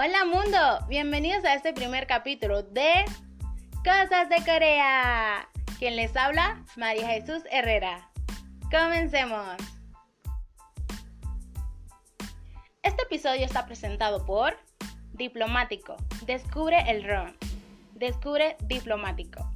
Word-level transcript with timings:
Hola 0.00 0.24
mundo, 0.26 0.86
bienvenidos 0.88 1.44
a 1.44 1.54
este 1.54 1.72
primer 1.72 2.06
capítulo 2.06 2.62
de 2.62 3.04
Cosas 3.78 4.28
de 4.28 4.36
Corea. 4.44 5.48
Quien 5.80 5.96
les 5.96 6.16
habla, 6.16 6.62
María 6.76 7.08
Jesús 7.08 7.42
Herrera. 7.50 8.08
Comencemos. 8.70 9.56
Este 12.84 13.02
episodio 13.02 13.44
está 13.44 13.66
presentado 13.66 14.24
por 14.24 14.56
Diplomático. 15.14 15.96
Descubre 16.26 16.78
el 16.88 17.02
RON. 17.02 17.36
Descubre 17.94 18.56
Diplomático. 18.66 19.50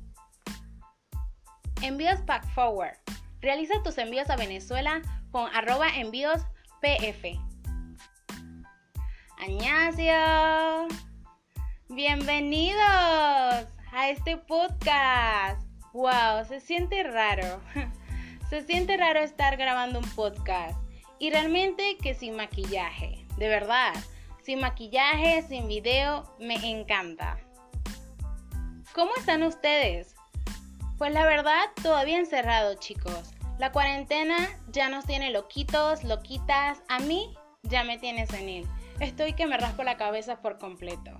Envíos 1.82 2.20
Pack 2.22 2.48
Forward. 2.48 2.98
Realiza 3.40 3.80
tus 3.84 3.96
envíos 3.96 4.28
a 4.28 4.34
Venezuela 4.34 5.02
con 5.30 5.48
arroba 5.54 5.86
envíos 5.94 6.42
pf. 6.80 7.38
Añasio. 9.42 10.86
Bienvenidos 11.88 12.78
a 13.90 14.08
este 14.08 14.36
podcast. 14.36 15.66
Wow, 15.92 16.44
se 16.46 16.60
siente 16.60 17.02
raro. 17.02 17.60
Se 18.48 18.62
siente 18.62 18.96
raro 18.96 19.18
estar 19.18 19.56
grabando 19.56 19.98
un 19.98 20.08
podcast. 20.10 20.78
Y 21.18 21.30
realmente 21.30 21.96
que 21.96 22.14
sin 22.14 22.36
maquillaje. 22.36 23.26
De 23.36 23.48
verdad. 23.48 23.92
Sin 24.44 24.60
maquillaje, 24.60 25.42
sin 25.42 25.66
video, 25.66 26.36
me 26.38 26.54
encanta. 26.54 27.40
¿Cómo 28.94 29.10
están 29.16 29.42
ustedes? 29.42 30.14
Pues 30.98 31.12
la 31.12 31.26
verdad, 31.26 31.64
todavía 31.82 32.18
encerrado, 32.18 32.74
chicos. 32.74 33.32
La 33.58 33.72
cuarentena 33.72 34.36
ya 34.68 34.88
nos 34.88 35.04
tiene 35.04 35.32
loquitos, 35.32 36.04
loquitas. 36.04 36.80
A 36.88 37.00
mí 37.00 37.34
ya 37.64 37.82
me 37.82 37.98
tiene 37.98 38.28
senil. 38.28 38.68
Estoy 39.02 39.32
que 39.32 39.48
me 39.48 39.58
raspo 39.58 39.82
la 39.82 39.96
cabeza 39.96 40.40
por 40.40 40.58
completo. 40.58 41.10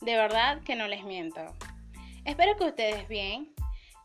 De 0.00 0.16
verdad 0.16 0.62
que 0.62 0.76
no 0.76 0.88
les 0.88 1.04
miento. 1.04 1.42
Espero 2.24 2.56
que 2.56 2.64
ustedes 2.64 3.06
bien. 3.06 3.52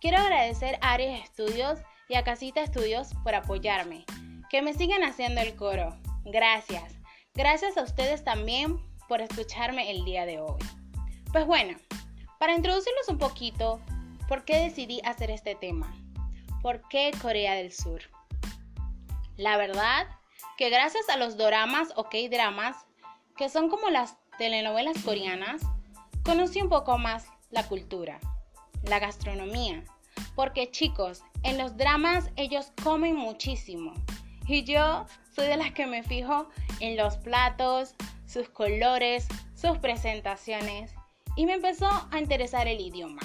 Quiero 0.01 0.17
agradecer 0.17 0.77
a 0.81 0.91
Aries 0.91 1.23
Estudios 1.23 1.79
y 2.09 2.15
a 2.15 2.25
Casita 2.25 2.61
Estudios 2.61 3.13
por 3.23 3.33
apoyarme. 3.33 4.03
Que 4.49 4.61
me 4.61 4.73
sigan 4.73 5.05
haciendo 5.05 5.39
el 5.39 5.55
coro. 5.55 5.97
Gracias. 6.25 6.95
Gracias 7.33 7.77
a 7.77 7.83
ustedes 7.83 8.25
también 8.25 8.77
por 9.07 9.21
escucharme 9.21 9.89
el 9.89 10.03
día 10.03 10.25
de 10.25 10.41
hoy. 10.41 10.59
Pues 11.31 11.45
bueno, 11.45 11.77
para 12.39 12.55
introducirlos 12.55 13.07
un 13.07 13.19
poquito, 13.19 13.79
¿por 14.27 14.43
qué 14.43 14.57
decidí 14.57 14.99
hacer 15.05 15.31
este 15.31 15.55
tema? 15.55 15.95
¿Por 16.61 16.85
qué 16.89 17.11
Corea 17.21 17.53
del 17.53 17.71
Sur? 17.71 18.01
La 19.37 19.55
verdad 19.55 20.07
que 20.57 20.69
gracias 20.69 21.07
a 21.07 21.15
los 21.15 21.37
doramas 21.37 21.93
o 21.95 22.03
K-dramas 22.09 22.86
que 23.37 23.49
son 23.49 23.69
como 23.69 23.89
las 23.89 24.17
telenovelas 24.37 25.01
coreanas, 25.03 25.61
conocí 26.23 26.61
un 26.61 26.69
poco 26.69 26.97
más 26.97 27.27
la 27.51 27.67
cultura, 27.67 28.19
la 28.83 28.99
gastronomía, 28.99 29.83
porque 30.35 30.71
chicos, 30.71 31.23
en 31.43 31.57
los 31.57 31.77
dramas 31.77 32.31
ellos 32.35 32.73
comen 32.83 33.15
muchísimo 33.15 33.93
y 34.47 34.63
yo 34.63 35.05
soy 35.35 35.47
de 35.47 35.57
las 35.57 35.71
que 35.71 35.85
me 35.85 36.03
fijo 36.03 36.49
en 36.79 36.97
los 36.97 37.17
platos, 37.17 37.95
sus 38.25 38.49
colores, 38.49 39.27
sus 39.55 39.77
presentaciones 39.77 40.93
y 41.35 41.45
me 41.45 41.53
empezó 41.53 41.87
a 42.11 42.19
interesar 42.19 42.67
el 42.67 42.81
idioma, 42.81 43.21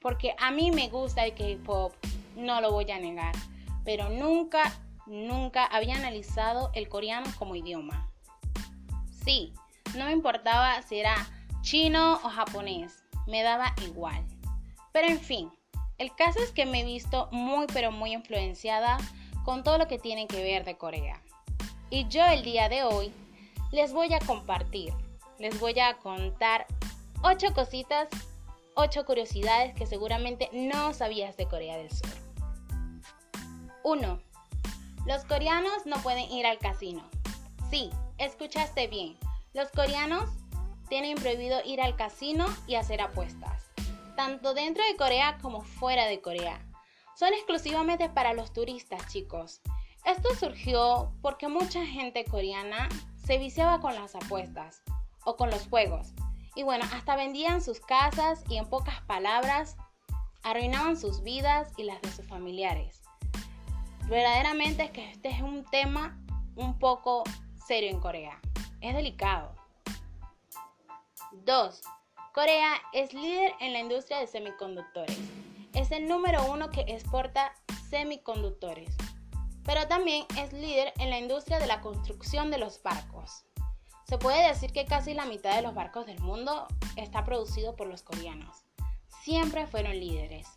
porque 0.00 0.34
a 0.38 0.52
mí 0.52 0.70
me 0.70 0.88
gusta 0.88 1.26
el 1.26 1.34
K-pop, 1.34 1.92
no 2.36 2.60
lo 2.60 2.70
voy 2.70 2.90
a 2.92 2.98
negar, 3.00 3.34
pero 3.84 4.08
nunca, 4.08 4.72
nunca 5.06 5.64
había 5.64 5.96
analizado 5.96 6.70
el 6.74 6.88
coreano 6.88 7.26
como 7.38 7.56
idioma. 7.56 8.07
Sí, 9.28 9.52
no 9.94 10.06
me 10.06 10.12
importaba 10.12 10.80
si 10.80 11.00
era 11.00 11.14
chino 11.60 12.14
o 12.24 12.30
japonés, 12.30 13.04
me 13.26 13.42
daba 13.42 13.74
igual. 13.84 14.24
Pero 14.90 15.08
en 15.08 15.20
fin, 15.20 15.52
el 15.98 16.14
caso 16.14 16.38
es 16.38 16.50
que 16.50 16.64
me 16.64 16.80
he 16.80 16.84
visto 16.84 17.28
muy 17.30 17.66
pero 17.66 17.92
muy 17.92 18.14
influenciada 18.14 18.96
con 19.44 19.64
todo 19.64 19.76
lo 19.76 19.86
que 19.86 19.98
tiene 19.98 20.26
que 20.28 20.42
ver 20.42 20.64
de 20.64 20.78
Corea. 20.78 21.20
Y 21.90 22.08
yo 22.08 22.24
el 22.24 22.42
día 22.42 22.70
de 22.70 22.84
hoy 22.84 23.12
les 23.70 23.92
voy 23.92 24.14
a 24.14 24.18
compartir, 24.18 24.94
les 25.38 25.60
voy 25.60 25.78
a 25.78 25.98
contar 25.98 26.64
ocho 27.22 27.52
cositas, 27.52 28.08
ocho 28.76 29.04
curiosidades 29.04 29.74
que 29.74 29.84
seguramente 29.84 30.48
no 30.54 30.94
sabías 30.94 31.36
de 31.36 31.46
Corea 31.46 31.76
del 31.76 31.90
Sur. 31.90 32.08
1. 33.82 34.20
Los 35.04 35.24
coreanos 35.26 35.84
no 35.84 35.96
pueden 35.98 36.32
ir 36.32 36.46
al 36.46 36.56
casino. 36.56 37.02
Sí, 37.70 37.90
Escuchaste 38.18 38.88
bien, 38.88 39.16
los 39.54 39.70
coreanos 39.70 40.28
tienen 40.88 41.16
prohibido 41.16 41.60
ir 41.64 41.80
al 41.80 41.94
casino 41.94 42.46
y 42.66 42.74
hacer 42.74 43.00
apuestas, 43.00 43.70
tanto 44.16 44.54
dentro 44.54 44.84
de 44.84 44.96
Corea 44.96 45.38
como 45.40 45.62
fuera 45.62 46.06
de 46.06 46.20
Corea. 46.20 46.60
Son 47.14 47.32
exclusivamente 47.32 48.08
para 48.08 48.34
los 48.34 48.52
turistas, 48.52 49.06
chicos. 49.06 49.60
Esto 50.04 50.34
surgió 50.34 51.12
porque 51.22 51.46
mucha 51.46 51.86
gente 51.86 52.24
coreana 52.24 52.88
se 53.24 53.38
viciaba 53.38 53.80
con 53.80 53.94
las 53.94 54.16
apuestas 54.16 54.82
o 55.24 55.36
con 55.36 55.50
los 55.50 55.68
juegos. 55.68 56.12
Y 56.56 56.64
bueno, 56.64 56.84
hasta 56.92 57.14
vendían 57.14 57.62
sus 57.62 57.78
casas 57.78 58.42
y 58.48 58.56
en 58.56 58.68
pocas 58.68 59.00
palabras 59.02 59.76
arruinaban 60.42 60.96
sus 60.96 61.22
vidas 61.22 61.70
y 61.76 61.84
las 61.84 62.02
de 62.02 62.10
sus 62.10 62.26
familiares. 62.26 63.00
Verdaderamente 64.08 64.84
es 64.84 64.90
que 64.90 65.08
este 65.08 65.28
es 65.28 65.40
un 65.40 65.64
tema 65.66 66.18
un 66.56 66.76
poco 66.80 67.22
serio 67.68 67.90
en 67.90 68.00
Corea. 68.00 68.40
Es 68.80 68.94
delicado. 68.94 69.54
2. 71.44 71.82
Corea 72.32 72.72
es 72.94 73.12
líder 73.12 73.52
en 73.60 73.74
la 73.74 73.80
industria 73.80 74.20
de 74.20 74.26
semiconductores. 74.26 75.18
Es 75.74 75.90
el 75.90 76.08
número 76.08 76.50
uno 76.50 76.70
que 76.70 76.80
exporta 76.88 77.52
semiconductores. 77.90 78.96
Pero 79.64 79.86
también 79.86 80.24
es 80.38 80.54
líder 80.54 80.94
en 80.98 81.10
la 81.10 81.18
industria 81.18 81.58
de 81.58 81.66
la 81.66 81.82
construcción 81.82 82.50
de 82.50 82.56
los 82.56 82.82
barcos. 82.82 83.44
Se 84.04 84.16
puede 84.16 84.48
decir 84.48 84.72
que 84.72 84.86
casi 84.86 85.12
la 85.12 85.26
mitad 85.26 85.54
de 85.54 85.60
los 85.60 85.74
barcos 85.74 86.06
del 86.06 86.20
mundo 86.20 86.66
está 86.96 87.22
producido 87.24 87.76
por 87.76 87.86
los 87.86 88.02
coreanos. 88.02 88.64
Siempre 89.24 89.66
fueron 89.66 90.00
líderes. 90.00 90.48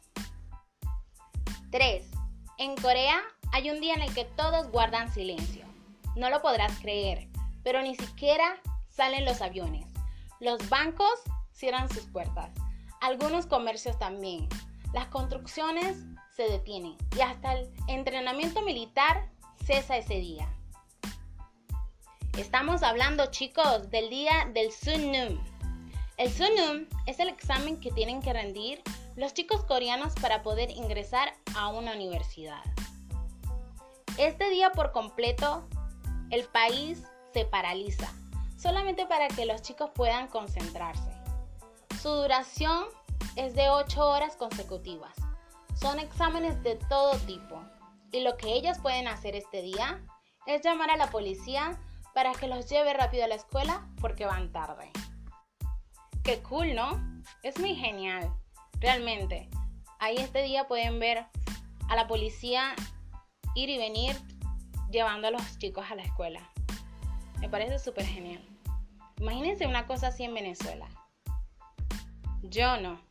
3. 1.71 2.09
En 2.57 2.77
Corea 2.77 3.21
hay 3.51 3.69
un 3.69 3.81
día 3.81 3.95
en 3.95 4.01
el 4.01 4.13
que 4.13 4.23
todos 4.23 4.71
guardan 4.71 5.13
silencio. 5.13 5.70
No 6.15 6.29
lo 6.29 6.41
podrás 6.41 6.77
creer, 6.79 7.29
pero 7.63 7.81
ni 7.81 7.95
siquiera 7.95 8.61
salen 8.89 9.25
los 9.25 9.41
aviones. 9.41 9.87
Los 10.39 10.69
bancos 10.69 11.21
cierran 11.53 11.89
sus 11.89 12.05
puertas. 12.05 12.51
Algunos 12.99 13.45
comercios 13.45 13.97
también. 13.97 14.47
Las 14.93 15.07
construcciones 15.07 15.97
se 16.35 16.43
detienen 16.43 16.97
y 17.15 17.21
hasta 17.21 17.53
el 17.53 17.73
entrenamiento 17.87 18.61
militar 18.61 19.29
cesa 19.65 19.97
ese 19.97 20.15
día. 20.15 20.47
Estamos 22.37 22.83
hablando, 22.83 23.27
chicos, 23.27 23.89
del 23.89 24.09
día 24.09 24.49
del 24.53 24.71
Sunnum. 24.71 25.39
El 26.17 26.31
Sunnum 26.31 26.87
es 27.05 27.19
el 27.19 27.29
examen 27.29 27.79
que 27.79 27.91
tienen 27.91 28.21
que 28.21 28.33
rendir 28.33 28.81
los 29.15 29.33
chicos 29.33 29.63
coreanos 29.65 30.13
para 30.21 30.41
poder 30.41 30.71
ingresar 30.71 31.33
a 31.55 31.69
una 31.69 31.93
universidad. 31.93 32.61
Este 34.17 34.49
día 34.49 34.71
por 34.71 34.91
completo 34.91 35.67
el 36.31 36.45
país 36.45 37.03
se 37.33 37.45
paraliza, 37.45 38.11
solamente 38.57 39.05
para 39.05 39.27
que 39.27 39.45
los 39.45 39.61
chicos 39.61 39.91
puedan 39.93 40.27
concentrarse. 40.27 41.11
Su 42.01 42.09
duración 42.09 42.85
es 43.35 43.53
de 43.53 43.69
8 43.69 44.03
horas 44.03 44.35
consecutivas. 44.37 45.13
Son 45.75 45.99
exámenes 45.99 46.61
de 46.63 46.75
todo 46.89 47.17
tipo. 47.19 47.61
Y 48.11 48.21
lo 48.21 48.37
que 48.37 48.53
ellos 48.53 48.77
pueden 48.79 49.07
hacer 49.07 49.35
este 49.35 49.61
día 49.61 50.01
es 50.47 50.61
llamar 50.63 50.89
a 50.89 50.97
la 50.97 51.09
policía 51.09 51.79
para 52.13 52.33
que 52.33 52.47
los 52.47 52.69
lleve 52.69 52.93
rápido 52.93 53.25
a 53.25 53.27
la 53.27 53.35
escuela 53.35 53.87
porque 53.99 54.25
van 54.25 54.51
tarde. 54.51 54.91
Qué 56.23 56.41
cool, 56.43 56.75
¿no? 56.75 56.99
Es 57.43 57.59
muy 57.59 57.75
genial. 57.75 58.33
Realmente. 58.79 59.49
Ahí 59.99 60.17
este 60.17 60.41
día 60.41 60.67
pueden 60.67 60.99
ver 60.99 61.25
a 61.89 61.95
la 61.95 62.07
policía 62.07 62.73
ir 63.55 63.69
y 63.69 63.77
venir 63.77 64.15
llevando 64.91 65.27
a 65.27 65.31
los 65.31 65.57
chicos 65.57 65.85
a 65.89 65.95
la 65.95 66.03
escuela. 66.03 66.51
Me 67.39 67.49
parece 67.49 67.79
súper 67.79 68.05
genial. 68.05 68.43
Imagínense 69.17 69.65
una 69.65 69.87
cosa 69.87 70.07
así 70.07 70.23
en 70.23 70.33
Venezuela. 70.33 70.87
Yo 72.43 72.77
no. 72.77 73.01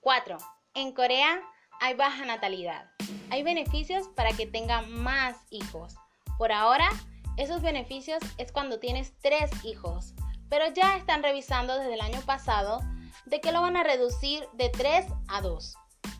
4. 0.00 0.38
En 0.74 0.92
Corea 0.92 1.40
hay 1.80 1.94
baja 1.94 2.24
natalidad. 2.24 2.90
Hay 3.30 3.42
beneficios 3.42 4.08
para 4.08 4.32
que 4.32 4.46
tengan 4.46 4.90
más 4.92 5.36
hijos. 5.50 5.96
Por 6.38 6.52
ahora, 6.52 6.88
esos 7.36 7.62
beneficios 7.62 8.22
es 8.36 8.52
cuando 8.52 8.78
tienes 8.78 9.12
tres 9.20 9.50
hijos. 9.64 10.14
Pero 10.48 10.72
ya 10.72 10.96
están 10.96 11.22
revisando 11.22 11.76
desde 11.78 11.94
el 11.94 12.00
año 12.00 12.20
pasado 12.22 12.80
de 13.26 13.40
que 13.40 13.52
lo 13.52 13.60
van 13.60 13.76
a 13.76 13.84
reducir 13.84 14.44
de 14.54 14.70
3 14.70 15.06
a 15.28 15.40
2. 15.42 15.74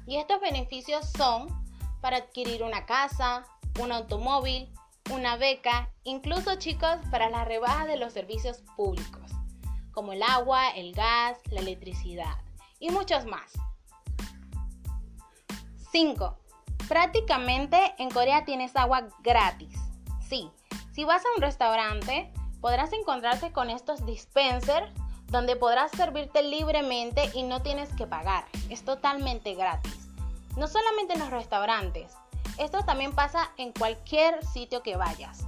Y 0.06 0.16
estos 0.16 0.40
beneficios 0.40 1.10
son 1.16 1.57
para 2.00 2.18
adquirir 2.18 2.62
una 2.62 2.86
casa, 2.86 3.44
un 3.80 3.92
automóvil, 3.92 4.72
una 5.10 5.36
beca, 5.36 5.90
incluso 6.04 6.56
chicos 6.56 6.96
para 7.10 7.30
la 7.30 7.44
rebaja 7.44 7.86
de 7.86 7.96
los 7.96 8.12
servicios 8.12 8.62
públicos, 8.76 9.30
como 9.92 10.12
el 10.12 10.22
agua, 10.22 10.70
el 10.70 10.92
gas, 10.92 11.38
la 11.50 11.60
electricidad 11.60 12.36
y 12.78 12.90
muchos 12.90 13.24
más. 13.24 13.52
5. 15.92 16.38
Prácticamente 16.88 17.78
en 17.98 18.10
Corea 18.10 18.44
tienes 18.44 18.76
agua 18.76 19.08
gratis. 19.22 19.76
Sí, 20.28 20.50
si 20.92 21.04
vas 21.04 21.22
a 21.24 21.28
un 21.36 21.42
restaurante, 21.42 22.32
podrás 22.60 22.92
encontrarte 22.92 23.52
con 23.52 23.70
estos 23.70 24.04
dispensers 24.04 24.92
donde 25.26 25.56
podrás 25.56 25.90
servirte 25.92 26.42
libremente 26.42 27.30
y 27.34 27.42
no 27.42 27.62
tienes 27.62 27.92
que 27.94 28.06
pagar. 28.06 28.44
Es 28.70 28.84
totalmente 28.84 29.54
gratis. 29.54 29.97
No 30.58 30.66
solamente 30.66 31.14
en 31.14 31.20
los 31.20 31.30
restaurantes, 31.30 32.12
esto 32.58 32.82
también 32.82 33.14
pasa 33.14 33.52
en 33.58 33.72
cualquier 33.72 34.44
sitio 34.44 34.82
que 34.82 34.96
vayas. 34.96 35.46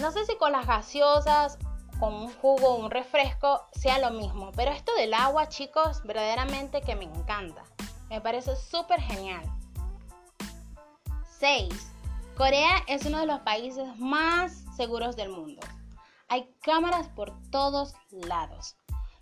No 0.00 0.10
sé 0.10 0.26
si 0.26 0.34
con 0.36 0.50
las 0.50 0.66
gaseosas, 0.66 1.56
con 2.00 2.14
un 2.14 2.32
jugo 2.34 2.74
un 2.74 2.90
refresco 2.90 3.62
sea 3.70 4.00
lo 4.00 4.10
mismo, 4.10 4.50
pero 4.56 4.72
esto 4.72 4.92
del 4.96 5.14
agua, 5.14 5.48
chicos, 5.48 6.02
verdaderamente 6.02 6.80
que 6.80 6.96
me 6.96 7.04
encanta. 7.04 7.62
Me 8.10 8.20
parece 8.20 8.56
súper 8.56 9.00
genial. 9.00 9.44
6. 11.38 11.68
Corea 12.36 12.82
es 12.88 13.06
uno 13.06 13.18
de 13.18 13.26
los 13.26 13.38
países 13.40 13.96
más 13.98 14.64
seguros 14.76 15.14
del 15.14 15.28
mundo. 15.28 15.64
Hay 16.26 16.52
cámaras 16.62 17.06
por 17.06 17.40
todos 17.50 17.94
lados. 18.10 18.74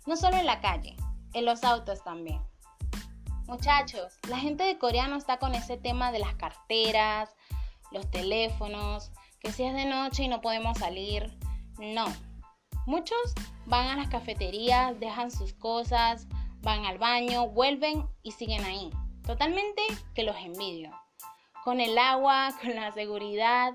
No 0.07 0.17
solo 0.17 0.37
en 0.37 0.47
la 0.47 0.59
calle, 0.59 0.95
en 1.33 1.45
los 1.45 1.63
autos 1.63 2.03
también. 2.03 2.41
Muchachos, 3.47 4.19
la 4.27 4.37
gente 4.37 4.65
de 4.65 4.77
Corea 4.77 5.07
no 5.07 5.15
está 5.15 5.37
con 5.37 5.55
ese 5.55 5.77
tema 5.77 6.11
de 6.11 6.19
las 6.19 6.35
carteras, 6.35 7.33
los 7.91 8.11
teléfonos, 8.11 9.13
que 9.39 9.53
si 9.53 9.63
es 9.63 9.73
de 9.73 9.85
noche 9.85 10.23
y 10.23 10.27
no 10.27 10.41
podemos 10.41 10.77
salir. 10.77 11.33
No. 11.79 12.05
Muchos 12.85 13.17
van 13.65 13.87
a 13.87 13.95
las 13.95 14.09
cafeterías, 14.09 14.99
dejan 14.99 15.31
sus 15.31 15.53
cosas, 15.53 16.27
van 16.61 16.85
al 16.85 16.97
baño, 16.97 17.47
vuelven 17.47 18.05
y 18.21 18.33
siguen 18.33 18.65
ahí. 18.65 18.91
Totalmente 19.25 19.81
que 20.13 20.23
los 20.23 20.35
envidio. 20.35 20.91
Con 21.63 21.79
el 21.79 21.97
agua, 21.97 22.53
con 22.61 22.75
la 22.75 22.91
seguridad, 22.91 23.73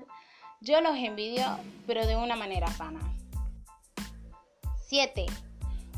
yo 0.61 0.81
los 0.81 0.95
envidio, 0.95 1.47
pero 1.87 2.05
de 2.05 2.15
una 2.15 2.35
manera 2.35 2.67
sana. 2.67 3.01
7. 4.87 5.25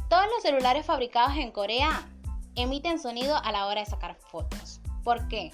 Todos 0.10 0.28
los 0.28 0.44
celulares 0.44 0.86
fabricados 0.86 1.36
en 1.36 1.52
Corea 1.52 2.08
emiten 2.56 3.00
sonido 3.00 3.36
a 3.38 3.52
la 3.52 3.68
hora 3.68 3.82
de 3.82 3.86
sacar 3.86 4.16
fotos. 4.16 4.82
¿Por 5.04 5.28
qué? 5.28 5.52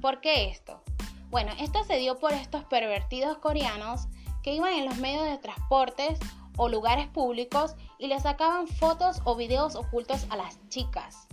¿Por 0.00 0.20
qué 0.20 0.50
esto? 0.50 0.82
Bueno, 1.30 1.52
esto 1.58 1.82
se 1.84 1.96
dio 1.96 2.18
por 2.18 2.32
estos 2.32 2.64
pervertidos 2.64 3.38
coreanos 3.38 4.08
que 4.42 4.54
iban 4.54 4.74
en 4.74 4.84
los 4.84 4.96
medios 4.96 5.24
de 5.24 5.38
transportes 5.38 6.18
o 6.56 6.68
lugares 6.68 7.08
públicos 7.08 7.74
y 7.98 8.08
le 8.08 8.20
sacaban 8.20 8.66
fotos 8.66 9.20
o 9.24 9.36
videos 9.36 9.74
ocultos 9.74 10.26
a 10.28 10.36
las 10.36 10.58
chicas. 10.68 11.26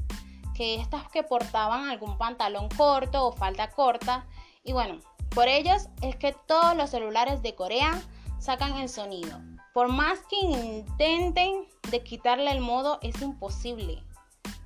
Que 0.53 0.75
estas 0.75 1.09
que 1.09 1.23
portaban 1.23 1.89
algún 1.89 2.17
pantalón 2.17 2.69
corto 2.69 3.25
o 3.25 3.31
falda 3.31 3.71
corta. 3.71 4.25
Y 4.63 4.73
bueno, 4.73 4.99
por 5.29 5.47
ellos 5.47 5.89
es 6.01 6.15
que 6.15 6.33
todos 6.47 6.75
los 6.75 6.89
celulares 6.89 7.41
de 7.41 7.55
Corea 7.55 8.01
sacan 8.39 8.77
el 8.77 8.89
sonido. 8.89 9.39
Por 9.73 9.89
más 9.89 10.19
que 10.29 10.35
intenten 10.37 11.67
de 11.91 12.03
quitarle 12.03 12.51
el 12.51 12.61
modo, 12.61 12.99
es 13.01 13.21
imposible. 13.21 14.03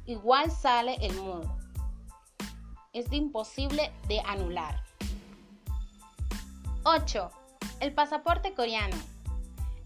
Igual 0.06 0.52
sale 0.52 0.98
el 1.02 1.16
modo. 1.16 1.58
Es 2.92 3.12
imposible 3.14 3.92
de 4.08 4.20
anular. 4.22 4.84
8. 6.84 7.30
El 7.80 7.94
pasaporte 7.94 8.54
coreano. 8.54 8.98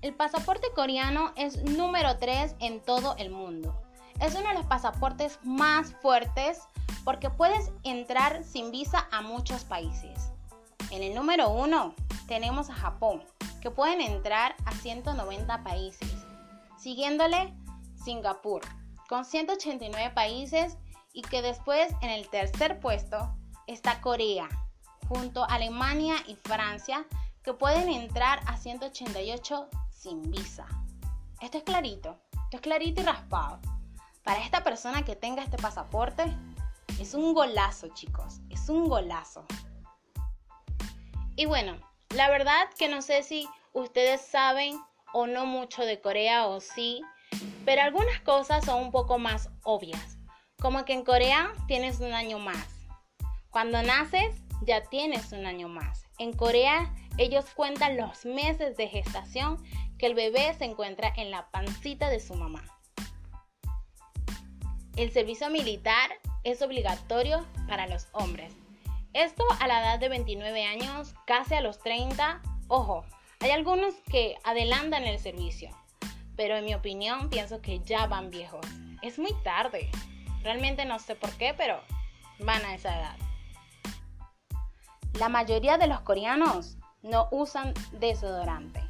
El 0.02 0.16
pasaporte 0.16 0.68
coreano 0.75 1.34
es 1.36 1.64
número 1.64 2.18
3 2.18 2.56
en 2.60 2.81
todo 2.81 3.16
el 3.18 3.30
mundo. 3.30 3.80
Es 4.19 4.34
uno 4.34 4.50
de 4.50 4.56
los 4.56 4.66
pasaportes 4.66 5.38
más 5.44 5.94
fuertes 6.02 6.62
porque 7.04 7.30
puedes 7.30 7.72
entrar 7.84 8.44
sin 8.44 8.72
visa 8.72 9.08
a 9.12 9.22
muchos 9.22 9.64
países. 9.66 10.31
En 10.90 11.04
el 11.04 11.14
número 11.14 11.50
1 11.50 11.94
tenemos 12.28 12.72
a 12.72 12.74
Japón, 12.74 13.24
que 13.62 13.69
pueden 13.69 14.02
entrar 14.02 14.56
a 14.66 14.72
190 14.72 15.64
países. 15.64 16.12
Siguiéndole 16.78 17.54
Singapur, 18.04 18.62
con 19.07 19.25
189 19.25 20.12
países 20.13 20.77
y 21.13 21.21
que 21.21 21.42
después 21.42 21.92
en 22.01 22.09
el 22.09 22.30
tercer 22.30 22.80
puesto 22.80 23.36
está 23.65 24.01
Corea, 24.01 24.48
junto 25.07 25.44
a 25.44 25.48
Alemania 25.56 26.15
y 26.27 26.36
Francia, 26.36 27.06
que 27.44 27.54
pueden 27.54 27.89
entrar 27.89 28.42
a 28.45 28.57
188 28.57 29.69
sin 29.89 30.30
visa. 30.30 30.68
Esto 31.42 31.57
es 31.57 31.63
clarito, 31.63 32.19
esto 32.33 32.57
es 32.57 32.62
clarito 32.62 33.01
y 33.01 33.06
raspado. 33.06 33.59
Para 34.24 34.42
esta 34.42 34.63
persona 34.63 35.06
que 35.06 35.15
tenga 35.15 35.44
este 35.44 35.57
pasaporte, 35.57 36.24
es 37.00 37.13
un 37.13 37.33
golazo, 37.33 37.88
chicos, 37.89 38.42
es 38.50 38.68
un 38.69 38.88
golazo. 38.88 39.45
Y 41.36 41.45
bueno, 41.45 41.77
la 42.09 42.30
verdad 42.30 42.68
que 42.77 42.89
no 42.89 43.01
sé 43.01 43.24
si 43.24 43.48
ustedes 43.74 44.21
saben 44.21 44.80
o 45.13 45.27
no 45.27 45.45
mucho 45.45 45.83
de 45.83 46.01
Corea 46.01 46.48
o 46.48 46.59
sí, 46.59 47.01
pero 47.68 47.81
algunas 47.81 48.22
cosas 48.22 48.64
son 48.64 48.81
un 48.81 48.92
poco 48.92 49.19
más 49.19 49.50
obvias, 49.64 50.18
como 50.58 50.86
que 50.86 50.94
en 50.94 51.04
Corea 51.04 51.52
tienes 51.68 52.00
un 52.00 52.14
año 52.14 52.40
más. 52.40 52.66
Cuando 53.50 53.84
naces 53.84 54.42
ya 54.62 54.86
tienes 54.86 55.34
un 55.34 55.46
año 55.46 55.68
más. 55.68 56.04
En 56.18 56.31
Corea 56.31 56.96
ellos 57.18 57.44
cuentan 57.54 57.98
los 57.98 58.24
meses 58.25 58.78
de 58.78 58.88
gestación 58.88 59.62
que 59.98 60.06
el 60.06 60.16
bebé 60.16 60.54
se 60.54 60.64
encuentra 60.64 61.12
en 61.18 61.30
la 61.30 61.52
pancita 61.52 62.10
de 62.10 62.22
su 62.22 62.36
mamá. 62.36 62.64
El 64.96 65.12
servicio 65.12 65.50
militar 65.50 66.12
es 66.46 66.62
obligatorio 66.62 67.46
para 67.68 67.86
los 67.88 68.08
hombres 68.14 68.54
esto 69.12 69.44
a 69.60 69.68
la 69.68 69.81
edad 69.81 70.00
de 70.00 70.10
29 70.10 70.64
años, 70.64 71.16
casi 71.25 71.56
a 71.56 71.62
los 71.62 71.80
30. 71.80 72.40
Ojo, 72.68 73.04
hay 73.40 73.50
algunos 73.50 73.96
que 74.12 74.36
adelantan 74.44 75.04
el 75.04 75.18
servicio, 75.18 75.72
pero 76.38 76.56
en 76.56 76.66
mi 76.66 76.75
opinión 76.75 77.30
pienso 77.30 77.62
que 77.62 77.80
ya 77.80 78.06
van 78.06 78.30
viejos. 78.30 78.66
Es 79.01 79.19
muy 79.19 79.34
tarde. 79.44 79.89
Realmente 80.44 80.86
no 80.86 81.00
sé 81.00 81.16
por 81.16 81.31
qué, 81.31 81.54
pero 81.57 81.81
van 82.39 82.63
a 82.63 82.75
esa 82.75 82.98
edad. 82.98 83.18
La 85.19 85.30
mayoría 85.30 85.78
de 85.78 85.88
los 85.88 86.00
coreanos 86.02 86.78
no 87.02 87.28
usan 87.31 87.73
desodorante. 87.94 88.81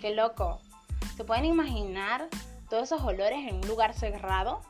Qué 0.00 0.14
loco. 0.14 0.60
¿Se 1.16 1.24
pueden 1.24 1.44
imaginar 1.44 2.28
todos 2.70 2.84
esos 2.84 3.02
olores 3.02 3.40
en 3.48 3.56
un 3.56 3.68
lugar 3.68 3.92
cerrado? 3.92 4.62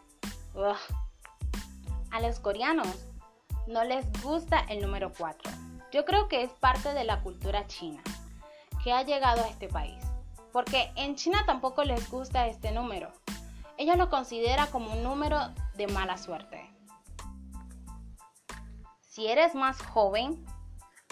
A 2.11 2.21
los 2.21 2.41
coreanos 2.41 2.89
no 3.67 3.85
les 3.85 4.11
gusta 4.23 4.61
el 4.69 4.81
número 4.81 5.13
4. 5.17 5.53
Yo 5.93 6.05
creo 6.07 6.29
que 6.29 6.43
es 6.43 6.51
parte 6.51 6.95
de 6.95 7.05
la 7.05 7.21
cultura 7.21 7.67
china 7.67 8.03
que 8.83 8.93
ha 8.93 9.03
llegado 9.03 9.45
a 9.45 9.49
este 9.49 9.69
país. 9.69 10.12
Porque 10.53 10.93
en 10.97 11.17
China 11.17 11.43
tampoco 11.47 11.85
les 11.85 12.11
gusta 12.11 12.47
este 12.47 12.73
número. 12.73 13.11
Ellos 13.79 13.97
lo 13.97 14.11
consideran 14.11 14.71
como 14.71 14.93
un 14.93 15.03
número 15.03 15.39
de 15.75 15.87
mala 15.87 16.19
suerte. 16.19 16.69
Si 19.01 19.27
eres 19.27 19.55
más 19.55 19.81
joven, 19.83 20.45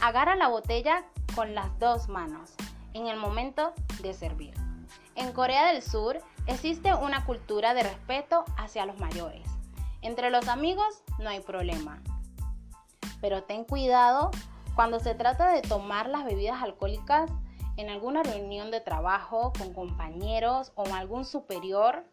agarra 0.03 0.37
la 0.37 0.49
botella 0.49 1.05
con 1.35 1.55
las 1.55 1.79
dos 1.79 2.09
manos 2.09 2.55
en 2.95 3.07
el 3.07 3.19
momento 3.19 3.73
de 4.03 4.15
servir. 4.15 4.55
En 5.15 5.33
Corea 5.33 5.73
del 5.73 5.83
Sur 5.83 6.21
existe 6.47 6.95
una 6.95 7.25
cultura 7.25 7.75
de 7.75 7.83
respeto 7.83 8.45
hacia 8.57 8.87
los 8.87 8.99
mayores. 8.99 9.47
Entre 10.03 10.31
los 10.31 10.49
amigos 10.49 11.03
no 11.19 11.29
hay 11.29 11.41
problema 11.41 12.03
pero 13.21 13.43
ten 13.43 13.65
cuidado 13.65 14.31
cuando 14.75 15.01
se 15.01 15.15
trata 15.15 15.53
de 15.53 15.63
tomar 15.63 16.09
las 16.09 16.25
bebidas 16.25 16.63
alcohólicas 16.63 17.31
en 17.77 17.89
alguna 17.89 18.23
reunión 18.23 18.71
de 18.71 18.81
trabajo 18.81 19.53
con 19.57 19.73
compañeros 19.73 20.73
o 20.75 20.85
algún 20.95 21.25
superior. 21.25 22.05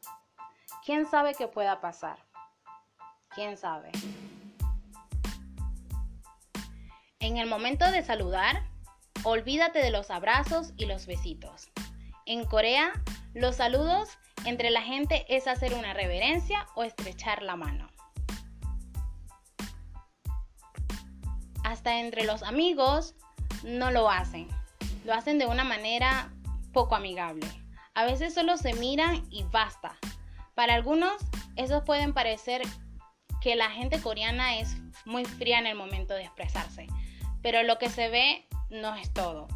¿Quién 0.85 1.05
sabe 1.05 1.33
qué 1.33 1.47
pueda 1.47 1.81
pasar? 1.81 2.19
¿Quién 3.29 3.57
sabe? 3.57 3.91
En 7.19 7.37
el 7.37 7.47
momento 7.47 7.89
de 7.91 8.03
saludar, 8.03 8.63
olvídate 9.23 9.79
de 9.79 9.91
los 9.91 10.11
abrazos 10.11 10.73
y 10.77 10.85
los 10.85 11.05
besitos. 11.05 11.69
En 12.25 12.45
Corea, 12.45 12.91
los 13.33 13.55
saludos 13.57 14.17
entre 14.45 14.69
la 14.69 14.81
gente 14.81 15.25
es 15.29 15.47
hacer 15.47 15.73
una 15.73 15.93
reverencia 15.93 16.67
o 16.75 16.83
estrechar 16.83 17.41
la 17.41 17.55
mano. 17.55 17.89
hasta 21.67 21.99
entre 21.99 22.23
los 22.23 22.43
amigos 22.43 23.13
no 23.63 23.91
lo 23.91 24.09
hacen. 24.09 24.47
Lo 25.07 25.13
hacen 25.13 25.39
de 25.39 25.45
una 25.45 25.63
manera 25.63 26.33
poco 26.73 26.93
amigable. 26.93 27.47
A 27.93 28.03
veces 28.03 28.33
solo 28.33 28.57
se 28.57 28.73
miran 28.73 29.25
y 29.29 29.43
basta. 29.43 29.95
Para 30.53 30.73
algunos, 30.73 31.13
eso 31.55 31.85
pueden 31.85 32.13
parecer 32.13 32.61
que 33.39 33.55
la 33.55 33.69
gente 33.69 34.01
coreana 34.01 34.57
es 34.57 34.75
muy 35.05 35.23
fría 35.23 35.59
en 35.59 35.65
el 35.65 35.77
momento 35.77 36.13
de 36.13 36.23
expresarse, 36.23 36.87
pero 37.41 37.63
lo 37.63 37.77
que 37.77 37.87
se 37.87 38.09
ve 38.09 38.49
no 38.69 38.95
es 38.95 39.13
todo. 39.13 39.47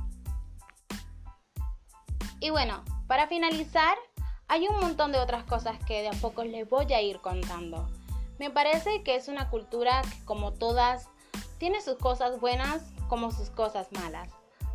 Y 2.40 2.50
bueno, 2.50 2.86
para 3.08 3.28
finalizar, 3.28 3.98
hay 4.48 4.70
un 4.70 4.80
montón 4.80 5.12
de 5.12 5.20
otras 5.20 5.44
cosas 5.44 5.78
que 5.84 6.02
de 6.02 6.08
a 6.08 6.22
poco 6.22 6.46
les 6.46 6.70
voy 6.70 6.94
a 6.94 7.02
ir 7.02 7.20
contando. 7.20 7.90
Me 8.40 8.52
parece 8.52 9.04
que 9.04 9.16
es 9.16 9.28
una 9.28 9.50
cultura 9.50 10.02
que 10.04 10.24
como 10.24 10.54
todas 10.54 11.10
tiene 11.58 11.82
sus 11.82 11.98
cosas 11.98 12.40
buenas 12.40 12.84
como 13.10 13.32
sus 13.32 13.50
cosas 13.50 13.92
malas. 13.92 14.30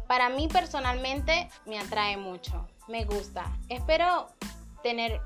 Para 0.07 0.29
mí 0.29 0.49
personalmente 0.49 1.49
me 1.65 1.79
atrae 1.79 2.17
mucho, 2.17 2.69
me 2.87 3.05
gusta. 3.05 3.45
Espero 3.69 4.29
tener 4.83 5.21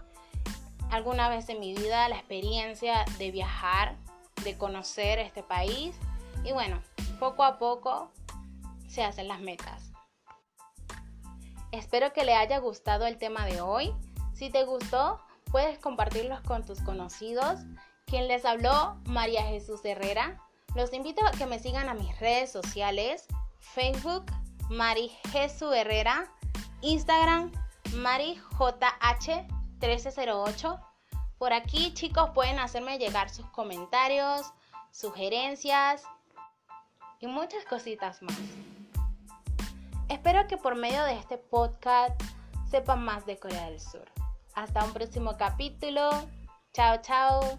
alguna 0.91 1.29
vez 1.29 1.49
en 1.49 1.61
mi 1.61 1.75
vida 1.75 2.09
la 2.09 2.17
experiencia 2.17 3.05
de 3.19 3.31
viajar, 3.31 3.97
de 4.43 4.57
conocer 4.57 5.19
este 5.19 5.43
país 5.43 5.97
y 6.45 6.53
bueno, 6.53 6.81
poco 7.19 7.45
a 7.45 7.59
poco 7.59 8.11
se 8.89 9.05
hacen 9.05 9.29
las 9.29 9.41
metas. 9.41 9.93
Espero 11.73 12.13
que 12.13 12.25
le 12.25 12.35
haya 12.35 12.59
gustado 12.59 13.07
el 13.07 13.19
tema 13.19 13.47
de 13.47 13.61
hoy. 13.61 13.95
Si 14.33 14.51
te 14.51 14.65
gustó, 14.65 15.21
puedes 15.53 15.79
compartirlos 15.79 16.41
con 16.41 16.65
tus 16.65 16.81
conocidos. 16.81 17.61
Quien 18.07 18.27
les 18.27 18.45
habló, 18.45 18.97
María 19.05 19.43
Jesús 19.43 19.85
Herrera. 19.85 20.41
Los 20.75 20.93
invito 20.93 21.25
a 21.25 21.31
que 21.33 21.47
me 21.47 21.59
sigan 21.59 21.89
a 21.89 21.95
mis 21.95 22.19
redes 22.19 22.51
sociales, 22.51 23.27
Facebook, 23.61 24.27
Mari 24.71 25.11
Jesús 25.33 25.75
Herrera, 25.75 26.33
Instagram, 26.81 27.51
MariJH1308. 27.87 30.81
Por 31.39 31.53
aquí, 31.53 31.93
chicos, 31.93 32.31
pueden 32.31 32.61
hacerme 32.61 32.99
llegar 32.99 33.31
sus 33.31 33.47
comentarios, 33.47 34.53
sugerencias 34.93 36.05
y 37.19 37.27
muchas 37.27 37.65
cositas 37.65 38.23
más. 38.23 38.39
Espero 40.09 40.47
que 40.47 40.57
por 40.57 40.77
medio 40.77 41.03
de 41.05 41.19
este 41.19 41.37
podcast 41.37 42.15
sepan 42.71 43.05
más 43.05 43.27
de 43.27 43.37
Corea 43.39 43.69
del 43.69 43.81
Sur. 43.81 44.09
Hasta 44.55 44.85
un 44.85 44.93
próximo 44.93 45.37
capítulo. 45.37 46.11
Chao, 46.73 46.99
chao. 47.03 47.59